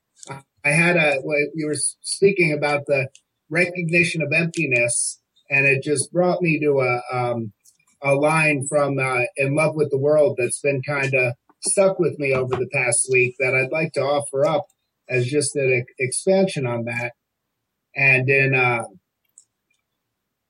[0.64, 1.18] I had a.
[1.55, 3.09] You were speaking about the
[3.48, 5.19] recognition of emptiness,
[5.50, 7.52] and it just brought me to a um,
[8.02, 12.18] a line from uh, "In Love with the World" that's been kind of stuck with
[12.18, 14.66] me over the past week that I'd like to offer up
[15.08, 17.12] as just an expansion on that.
[17.94, 18.84] And in uh,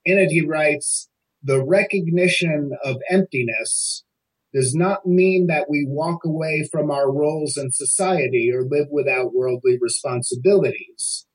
[0.04, 1.08] in it, he writes,
[1.42, 4.04] "The recognition of emptiness
[4.52, 9.32] does not mean that we walk away from our roles in society or live without
[9.32, 11.26] worldly responsibilities,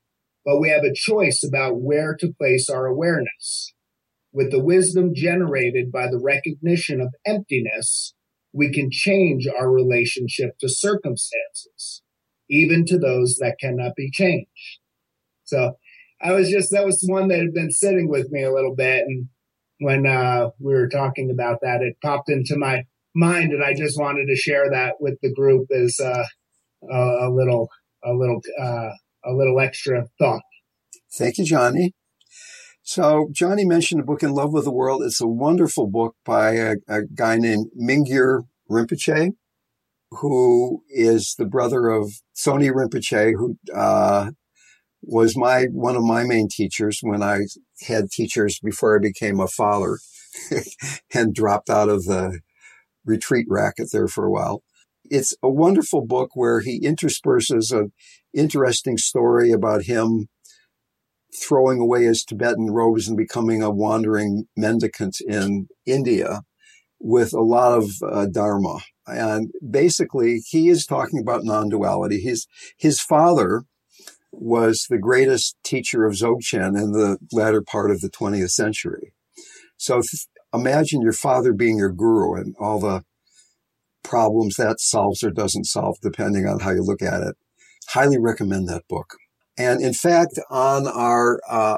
[0.46, 3.74] but we have a choice about where to place our awareness.
[4.32, 8.14] With the wisdom generated by the recognition of emptiness,
[8.54, 12.04] we can change our relationship to circumstances,
[12.50, 14.80] even to those that cannot be changed.
[15.44, 15.78] So
[16.22, 19.04] I was just, that was one that had been sitting with me a little bit.
[19.08, 19.30] And
[19.80, 24.00] when uh, we were talking about that, it popped into my mind, and I just
[24.00, 26.26] wanted to share that with the group as uh,
[26.92, 27.70] a, little,
[28.04, 28.90] a little, uh,
[29.26, 30.42] a little extra thought.
[31.14, 31.94] Thank you, Johnny.
[32.84, 35.02] So Johnny mentioned a book in love with the world.
[35.04, 39.32] It's a wonderful book by a, a guy named Mingyur Rinpoche,
[40.12, 44.32] who is the brother of Tsoknyi Rinpoche, who uh,
[45.02, 47.46] was my one of my main teachers when I
[47.88, 49.98] had teachers before I became a father
[51.14, 52.40] and dropped out of the
[53.04, 54.62] retreat racket there for a while.
[55.10, 57.92] It's a wonderful book where he intersperses an
[58.34, 60.28] interesting story about him
[61.36, 66.42] throwing away his Tibetan robes and becoming a wandering mendicant in India
[67.00, 68.80] with a lot of uh, Dharma.
[69.08, 72.22] And basically, he is talking about non duality.
[72.22, 73.64] His, his father
[74.32, 79.14] was the greatest teacher of Dzogchen in the latter part of the 20th century.
[79.78, 80.02] So
[80.54, 83.04] imagine your father being your guru and all the
[84.08, 87.36] problems that solves or doesn't solve, depending on how you look at it.
[87.90, 89.16] Highly recommend that book.
[89.58, 91.78] And in fact, on our, uh,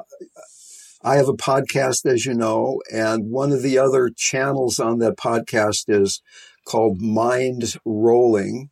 [1.04, 5.18] I have a podcast, as you know, and one of the other channels on that
[5.18, 6.22] podcast is
[6.66, 8.70] called Mind Rolling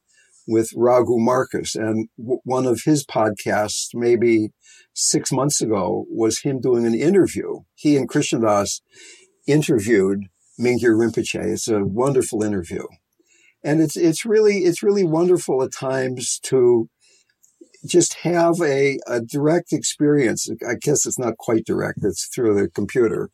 [0.47, 1.75] with Raghu Markus.
[1.75, 4.49] And w- one of his podcasts, maybe
[4.93, 7.59] six months ago, was him doing an interview.
[7.75, 8.81] He and Krishna Das
[9.47, 10.25] interviewed
[10.59, 11.53] Mingyur Rinpoche.
[11.53, 12.85] It's a wonderful interview.
[13.65, 16.87] And it's, it's really, it's really wonderful at times to
[17.85, 20.47] just have a, a direct experience.
[20.67, 21.99] I guess it's not quite direct.
[22.03, 23.31] It's through the computer,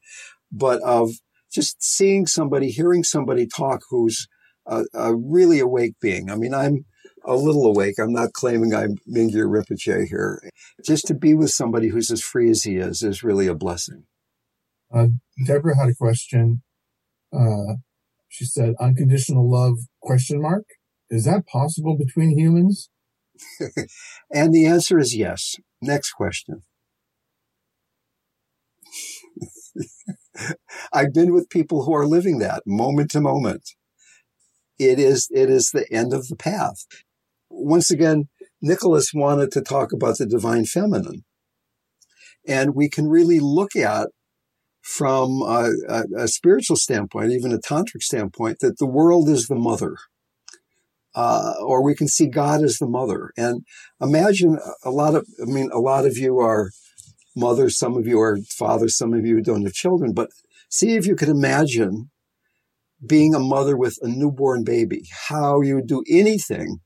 [0.52, 1.12] but of
[1.52, 4.28] just seeing somebody, hearing somebody talk who's
[4.66, 6.32] a, a really awake being.
[6.32, 6.86] I mean, I'm
[7.26, 7.96] a little awake.
[8.00, 10.42] I'm not claiming I'm Mingyur Rinpoche here.
[10.84, 14.06] Just to be with somebody who's as free as he is is really a blessing.
[14.94, 15.08] Uh,
[15.46, 16.64] Deborah had a question.
[17.34, 17.76] Uh,
[18.32, 20.64] she said, "Unconditional love?" Question mark.
[21.10, 22.90] Is that possible between humans?
[24.34, 25.58] and the answer is yes.
[25.82, 26.62] Next question.
[30.94, 33.72] I've been with people who are living that moment to moment.
[34.80, 36.86] It is, it is the end of the path.
[37.50, 38.30] Once again,
[38.62, 41.26] Nicholas wanted to talk about the divine feminine.
[42.48, 44.08] And we can really look at
[44.82, 49.56] from a, a, a spiritual standpoint, even a tantric standpoint, that the world is the
[49.56, 49.96] mother
[51.16, 53.32] uh, or we can see God as the mother.
[53.38, 53.66] And
[54.00, 56.72] imagine a lot of, I mean, a lot of you are
[57.36, 60.30] mothers, some of you are fathers, some of you don't have children, but
[60.70, 62.10] see if you could imagine
[63.06, 66.78] being a mother with a newborn baby, how you would do anything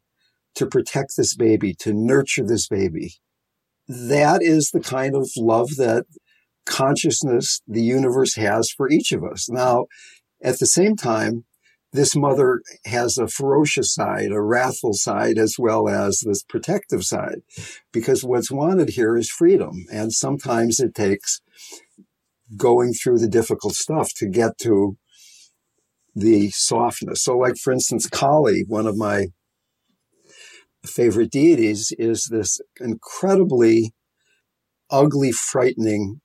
[0.55, 3.15] to protect this baby, to nurture this baby.
[3.87, 6.05] That is the kind of love that
[6.65, 9.49] consciousness, the universe has for each of us.
[9.49, 9.85] Now,
[10.43, 11.45] at the same time,
[11.93, 17.41] this mother has a ferocious side, a wrathful side, as well as this protective side,
[17.93, 19.85] because what's wanted here is freedom.
[19.91, 21.41] And sometimes it takes
[22.57, 24.97] going through the difficult stuff to get to
[26.13, 27.23] the softness.
[27.23, 29.27] So, like, for instance, Kali, one of my
[30.85, 33.93] favorite deities, is this incredibly
[34.91, 36.21] ugly, frightening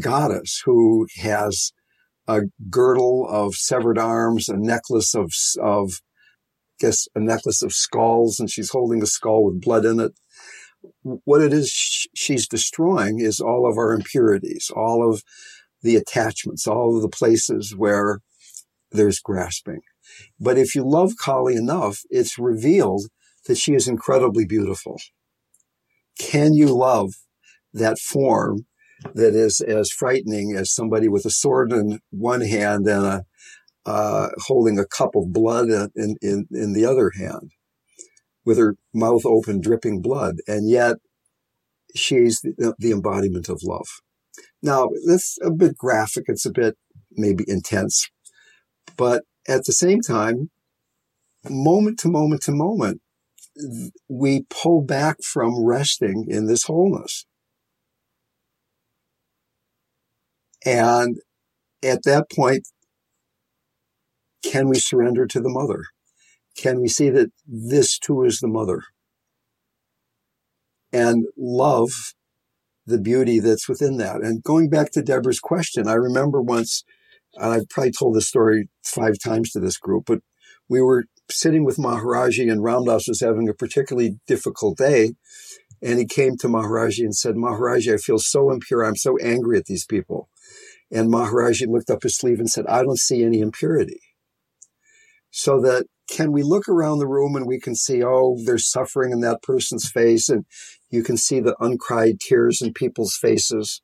[0.00, 1.72] goddess who has
[2.26, 6.00] a girdle of severed arms, a necklace of, of,
[6.80, 10.12] I guess, a necklace of skulls, and she's holding a skull with blood in it.
[11.02, 11.70] What it is
[12.14, 15.22] she's destroying is all of our impurities, all of
[15.82, 18.20] the attachments, all of the places where
[18.90, 19.80] there's grasping.
[20.38, 23.06] But if you love Kali enough, it's revealed
[23.46, 25.00] that she is incredibly beautiful.
[26.18, 27.14] Can you love
[27.72, 28.66] that form
[29.14, 33.24] that is as frightening as somebody with a sword in one hand and a
[33.86, 37.52] uh, holding a cup of blood in, in, in the other hand
[38.44, 40.36] with her mouth open, dripping blood.
[40.46, 40.96] And yet
[41.94, 43.86] she's the, the embodiment of love.
[44.62, 46.24] Now, that's a bit graphic.
[46.26, 46.76] It's a bit
[47.12, 48.10] maybe intense,
[48.96, 50.50] but at the same time,
[51.48, 53.00] moment to moment to moment,
[54.08, 57.24] we pull back from resting in this wholeness.
[60.68, 61.16] And
[61.82, 62.68] at that point,
[64.44, 65.84] can we surrender to the mother?
[66.58, 68.82] Can we see that this too is the mother?
[70.92, 72.12] And love
[72.84, 74.16] the beauty that's within that.
[74.16, 76.84] And going back to Deborah's question, I remember once,
[77.34, 80.20] and I've probably told this story five times to this group, but
[80.68, 85.14] we were sitting with Maharaji and Ram Dass was having a particularly difficult day.
[85.80, 88.84] And he came to Maharaji and said, Maharaji, I feel so impure.
[88.84, 90.28] I'm so angry at these people.
[90.90, 94.00] And Maharaji looked up his sleeve and said, I don't see any impurity.
[95.30, 99.12] So that can we look around the room and we can see, oh, there's suffering
[99.12, 100.46] in that person's face and
[100.90, 103.82] you can see the uncried tears in people's faces.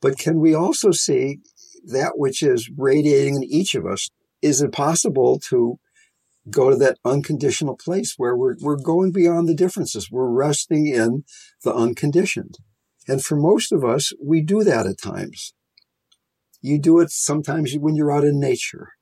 [0.00, 1.40] But can we also see
[1.84, 4.08] that which is radiating in each of us?
[4.40, 5.78] Is it possible to
[6.48, 10.10] go to that unconditional place where we're, we're going beyond the differences?
[10.10, 11.24] We're resting in
[11.62, 12.56] the unconditioned.
[13.06, 15.52] And for most of us, we do that at times.
[16.60, 18.92] You do it sometimes when you're out in nature.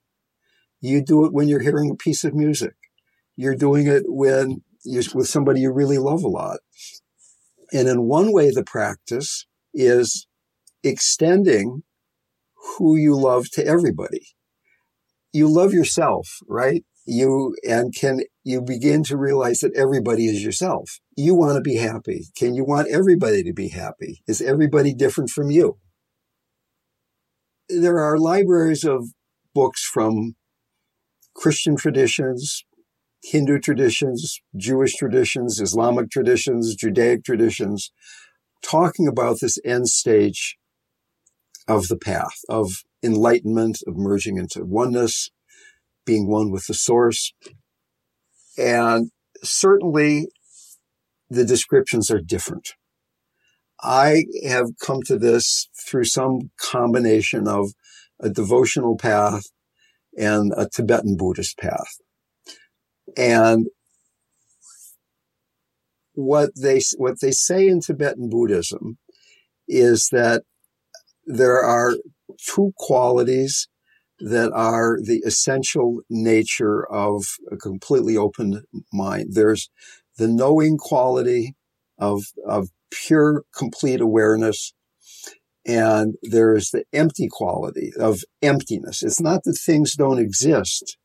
[0.80, 2.74] You do it when you're hearing a piece of music.
[3.36, 6.58] You're doing it when you're with somebody you really love a lot.
[7.72, 10.26] And in one way, the practice is
[10.82, 11.82] extending
[12.76, 14.28] who you love to everybody.
[15.32, 16.84] You love yourself, right?
[17.04, 21.00] You, and can you begin to realize that everybody is yourself.
[21.16, 22.26] You want to be happy.
[22.36, 24.22] Can you want everybody to be happy?
[24.26, 25.78] Is everybody different from you?
[27.68, 29.08] There are libraries of
[29.54, 30.36] books from
[31.34, 32.64] Christian traditions,
[33.22, 37.92] Hindu traditions, Jewish traditions, Islamic traditions, Judaic traditions,
[38.62, 40.56] talking about this end stage
[41.66, 45.30] of the path of enlightenment, of merging into oneness,
[46.06, 47.34] being one with the source.
[48.56, 49.10] And
[49.42, 50.28] certainly
[51.28, 52.70] the descriptions are different.
[53.80, 57.72] I have come to this through some combination of
[58.20, 59.44] a devotional path
[60.16, 61.98] and a Tibetan Buddhist path.
[63.16, 63.68] And
[66.14, 68.98] what they, what they say in Tibetan Buddhism
[69.68, 70.42] is that
[71.24, 71.94] there are
[72.52, 73.68] two qualities
[74.18, 79.28] that are the essential nature of a completely open mind.
[79.34, 79.70] There's
[80.16, 81.54] the knowing quality
[81.98, 84.74] of, of pure, complete awareness.
[85.66, 89.02] And there is the empty quality of emptiness.
[89.02, 90.96] It's not that things don't exist,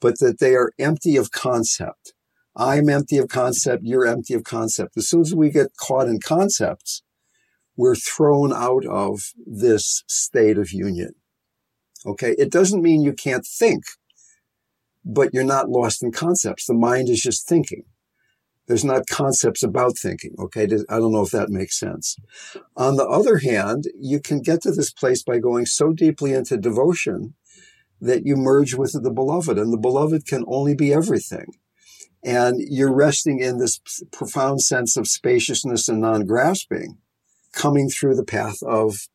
[0.00, 2.14] but that they are empty of concept.
[2.56, 3.84] I'm empty of concept.
[3.84, 4.96] You're empty of concept.
[4.96, 7.02] As soon as we get caught in concepts,
[7.76, 11.12] we're thrown out of this state of union.
[12.04, 12.34] Okay.
[12.38, 13.84] It doesn't mean you can't think,
[15.04, 16.66] but you're not lost in concepts.
[16.66, 17.84] The mind is just thinking.
[18.68, 20.34] There's not concepts about thinking.
[20.38, 20.64] Okay.
[20.64, 22.16] I don't know if that makes sense.
[22.76, 26.58] On the other hand, you can get to this place by going so deeply into
[26.58, 27.34] devotion
[28.00, 31.46] that you merge with the beloved and the beloved can only be everything.
[32.22, 33.80] And you're resting in this
[34.12, 36.98] profound sense of spaciousness and non-grasping
[37.52, 39.08] coming through the path of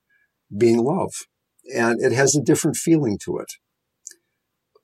[0.56, 1.14] being love.
[1.76, 3.54] And it has a different feeling to it.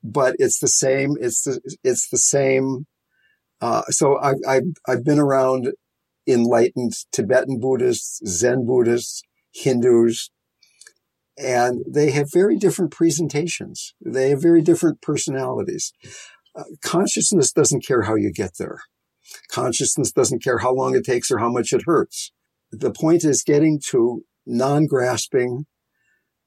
[0.02, 2.86] But it's the same, it's the, it's the same.
[3.60, 5.72] Uh, so I, I, I've been around
[6.26, 10.30] enlightened Tibetan Buddhists, Zen Buddhists, Hindus,
[11.36, 13.94] and they have very different presentations.
[14.04, 15.92] They have very different personalities.
[16.54, 18.80] Uh, consciousness doesn't care how you get there.
[19.50, 22.32] Consciousness doesn't care how long it takes or how much it hurts.
[22.70, 25.66] The point is getting to non-grasping,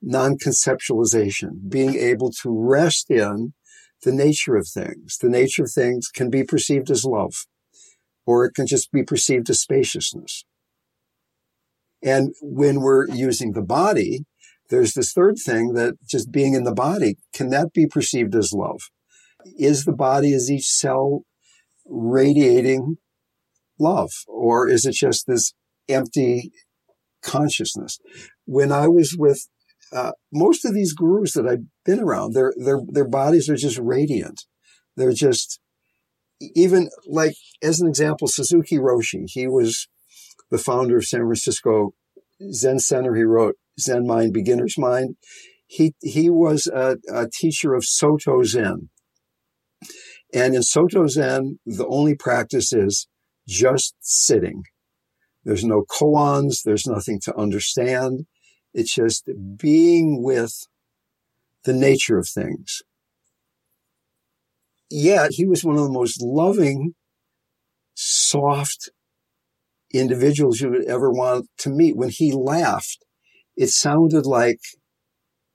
[0.01, 3.53] non-conceptualization, being able to rest in
[4.03, 5.17] the nature of things.
[5.19, 7.33] The nature of things can be perceived as love,
[8.25, 10.45] or it can just be perceived as spaciousness.
[12.03, 14.25] And when we're using the body,
[14.69, 18.51] there's this third thing that just being in the body, can that be perceived as
[18.53, 18.81] love?
[19.57, 21.23] Is the body, is each cell
[21.85, 22.97] radiating
[23.79, 24.11] love?
[24.27, 25.53] Or is it just this
[25.87, 26.51] empty
[27.21, 27.99] consciousness?
[28.45, 29.47] When I was with
[29.93, 33.77] uh, most of these gurus that I've been around, their, their, their bodies are just
[33.77, 34.45] radiant.
[34.95, 35.59] They're just,
[36.39, 39.87] even like, as an example, Suzuki Roshi, he was
[40.51, 41.93] the founder of San Francisco
[42.51, 43.15] Zen Center.
[43.15, 45.15] He wrote Zen Mind, Beginner's Mind.
[45.65, 48.89] He, he was a, a teacher of Soto Zen.
[50.33, 53.07] And in Soto Zen, the only practice is
[53.47, 54.63] just sitting.
[55.43, 56.63] There's no koans.
[56.63, 58.25] There's nothing to understand.
[58.73, 60.67] It's just being with
[61.63, 62.81] the nature of things.
[64.89, 66.93] Yet he was one of the most loving,
[67.95, 68.89] soft
[69.91, 71.95] individuals you would ever want to meet.
[71.95, 73.03] When he laughed,
[73.55, 74.59] it sounded like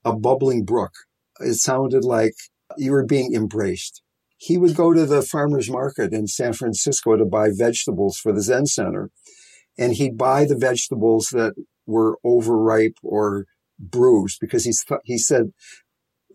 [0.03, 0.93] a bubbling brook.
[1.39, 2.33] it sounded like
[2.77, 4.01] you were being embraced.
[4.37, 8.41] He would go to the farmer's market in San Francisco to buy vegetables for the
[8.41, 9.09] Zen Center.
[9.77, 11.53] And he'd buy the vegetables that
[11.89, 13.45] were overripe or
[13.79, 14.73] bruised because he,
[15.03, 15.51] he said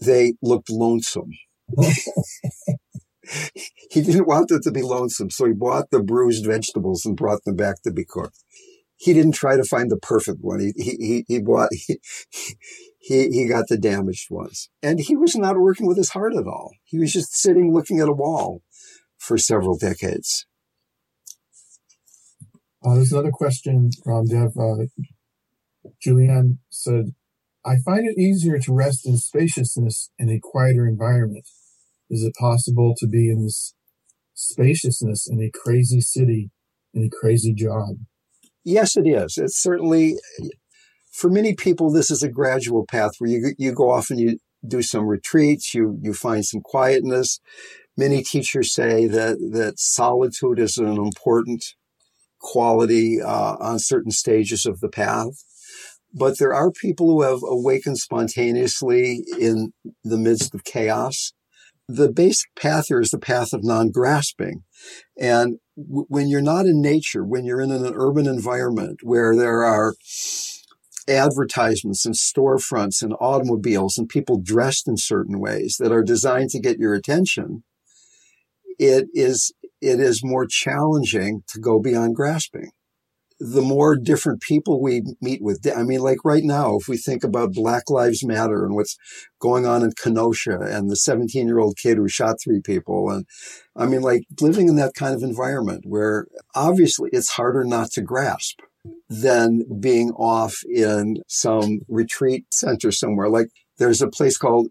[0.00, 1.30] they looked lonesome.
[3.90, 7.44] he didn't want them to be lonesome, so he bought the bruised vegetables and brought
[7.44, 8.42] them back to be cooked.
[8.96, 10.60] He didn't try to find the perfect one.
[10.60, 11.98] He he he bought he,
[13.00, 16.46] he he got the damaged ones, and he was not working with his heart at
[16.46, 16.72] all.
[16.84, 18.62] He was just sitting looking at a wall
[19.18, 20.46] for several decades.
[22.84, 24.52] Uh, there's another question from Dev.
[24.58, 24.84] Uh,
[26.04, 27.14] Julianne said,
[27.64, 31.46] I find it easier to rest in spaciousness in a quieter environment.
[32.10, 33.74] Is it possible to be in this
[34.34, 36.50] spaciousness in a crazy city,
[36.92, 37.96] in a crazy job?
[38.64, 39.38] Yes, it is.
[39.38, 40.18] It's certainly,
[41.10, 44.38] for many people, this is a gradual path where you, you go off and you
[44.66, 47.40] do some retreats, you, you find some quietness.
[47.96, 51.64] Many teachers say that, that solitude is an important
[52.40, 55.44] quality uh, on certain stages of the path.
[56.14, 59.72] But there are people who have awakened spontaneously in
[60.04, 61.32] the midst of chaos.
[61.88, 64.62] The basic path here is the path of non-grasping.
[65.18, 69.64] And w- when you're not in nature, when you're in an urban environment where there
[69.64, 69.94] are
[71.08, 76.60] advertisements and storefronts and automobiles and people dressed in certain ways that are designed to
[76.60, 77.64] get your attention,
[78.78, 82.70] it is, it is more challenging to go beyond grasping
[83.40, 85.66] the more different people we meet with.
[85.74, 88.96] I mean, like right now, if we think about Black Lives Matter and what's
[89.40, 93.10] going on in Kenosha and the 17 year old kid who shot three people.
[93.10, 93.26] And
[93.76, 98.02] I mean, like living in that kind of environment where obviously it's harder not to
[98.02, 98.60] grasp
[99.08, 103.28] than being off in some retreat center somewhere.
[103.28, 104.68] Like there's a place called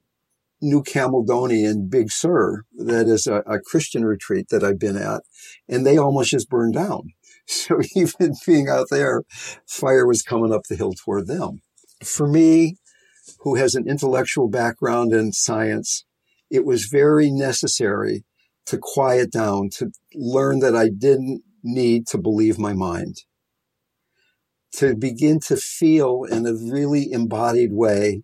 [0.62, 5.24] New Camaldoli in Big Sur that is a, a Christian retreat that I've been at,
[5.68, 7.10] and they almost just burned down
[7.48, 9.24] So even being out there,
[9.68, 11.62] fire was coming up the hill toward them.
[12.04, 12.78] For me,
[13.40, 16.06] who has an intellectual background in science,
[16.50, 18.24] it was very necessary
[18.66, 23.18] to quiet down, to learn that I didn't need to believe my mind,
[24.74, 28.24] to begin to feel in a really embodied way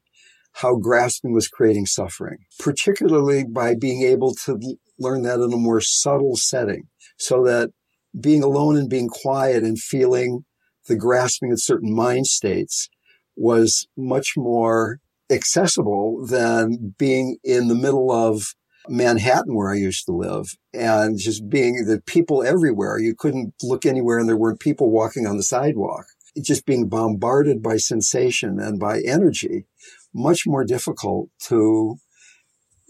[0.54, 4.60] how grasping was creating suffering, particularly by being able to
[4.98, 6.84] learn that in a more subtle setting
[7.18, 7.72] so that
[8.20, 10.46] being alone and being quiet and feeling
[10.88, 12.90] the grasping of certain mind states
[13.36, 15.00] was much more
[15.30, 18.54] accessible than being in the middle of
[18.88, 22.98] Manhattan where I used to live and just being the people everywhere.
[22.98, 26.06] You couldn't look anywhere and there weren't people walking on the sidewalk.
[26.42, 29.66] Just being bombarded by sensation and by energy,
[30.14, 31.98] much more difficult to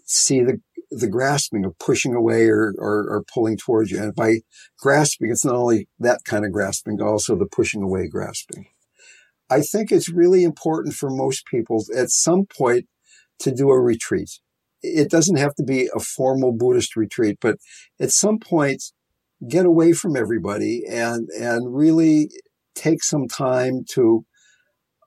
[0.06, 0.60] see the
[0.92, 4.02] the grasping of pushing away or, or, or, pulling towards you.
[4.02, 4.40] And by
[4.80, 8.66] grasping, it's not only that kind of grasping, but also the pushing away grasping.
[9.50, 12.86] I think it's really important for most people at some point
[13.40, 14.40] to do a retreat.
[14.82, 17.58] It doesn't have to be a formal Buddhist retreat, but
[18.00, 18.84] at some point,
[19.48, 22.30] get away from everybody and, and really
[22.76, 24.26] take some time to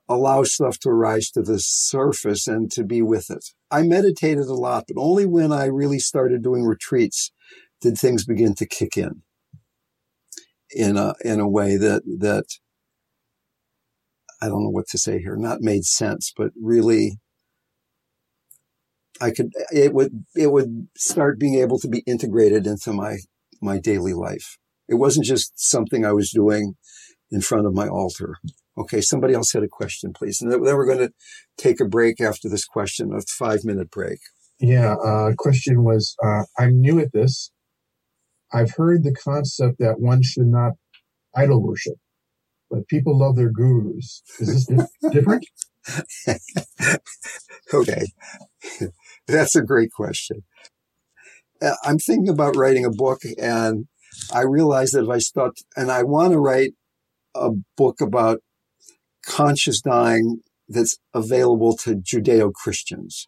[0.09, 3.45] allow stuff to rise to the surface and to be with it.
[3.71, 7.31] I meditated a lot, but only when I really started doing retreats
[7.81, 9.23] did things begin to kick in
[10.71, 12.45] in a in a way that that
[14.41, 17.19] I don't know what to say here, not made sense, but really
[19.21, 23.17] I could it would it would start being able to be integrated into my
[23.61, 24.57] my daily life.
[24.89, 26.75] It wasn't just something I was doing
[27.31, 28.35] in front of my altar.
[28.77, 30.41] Okay, somebody else had a question, please.
[30.41, 31.13] And then we're going to
[31.57, 34.19] take a break after this question, a five minute break.
[34.59, 37.51] Yeah, uh, question was uh, I'm new at this.
[38.51, 40.73] I've heard the concept that one should not
[41.35, 41.95] idol worship,
[42.69, 44.21] but people love their gurus.
[44.39, 45.45] Is this different?
[47.73, 48.05] okay,
[49.27, 50.43] that's a great question.
[51.61, 53.87] Uh, I'm thinking about writing a book, and
[54.33, 56.73] I realize that if I start, and I want to write
[57.35, 58.39] a book about
[59.25, 63.27] conscious dying that's available to Judeo Christians.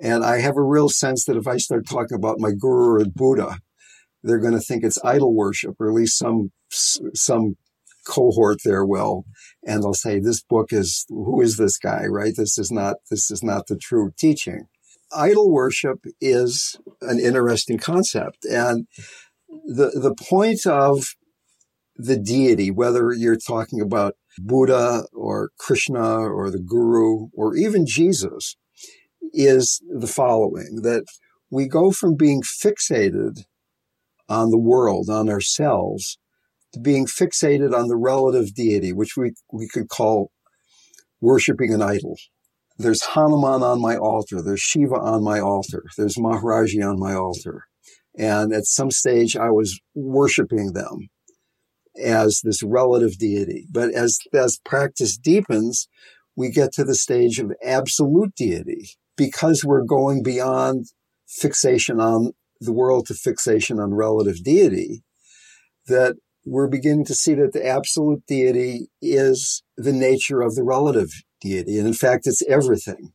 [0.00, 3.04] And I have a real sense that if I start talking about my guru or
[3.06, 3.58] Buddha,
[4.22, 7.56] they're going to think it's idol worship, or at least some some
[8.06, 9.24] cohort there will,
[9.66, 12.34] and they'll say this book is who is this guy, right?
[12.36, 14.66] This is not this is not the true teaching.
[15.16, 18.86] Idol worship is an interesting concept, and
[19.48, 21.14] the the point of
[21.96, 28.56] the deity, whether you're talking about Buddha or Krishna or the Guru or even Jesus,
[29.32, 31.04] is the following that
[31.50, 33.44] we go from being fixated
[34.28, 36.18] on the world, on ourselves,
[36.72, 40.30] to being fixated on the relative deity, which we, we could call
[41.20, 42.16] worshiping an idol.
[42.78, 44.42] There's Hanuman on my altar.
[44.42, 45.84] There's Shiva on my altar.
[45.96, 47.64] There's Maharaji on my altar.
[48.18, 51.08] And at some stage, I was worshiping them
[52.02, 53.66] as this relative deity.
[53.70, 55.88] But as, as practice deepens,
[56.36, 60.86] we get to the stage of absolute deity because we're going beyond
[61.26, 65.02] fixation on the world to fixation on relative deity,
[65.86, 71.08] that we're beginning to see that the absolute deity is the nature of the relative
[71.40, 71.78] deity.
[71.78, 73.12] And in fact, it's everything.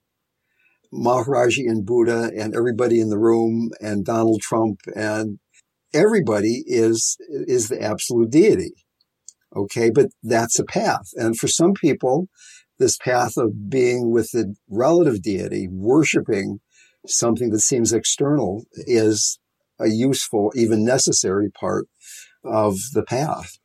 [0.93, 5.39] Maharaji and Buddha and everybody in the room and Donald Trump and
[5.93, 8.73] everybody is, is the absolute deity.
[9.55, 9.89] Okay.
[9.89, 11.09] But that's a path.
[11.15, 12.27] And for some people,
[12.79, 16.59] this path of being with the relative deity, worshiping
[17.05, 19.39] something that seems external is
[19.79, 21.87] a useful, even necessary part
[22.43, 23.57] of the path.